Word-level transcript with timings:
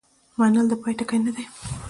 منل 0.37 0.65
د 0.69 0.73
پای 0.81 0.93
ټکی 0.99 1.17
نه 1.25 1.31
دی. 1.35 1.45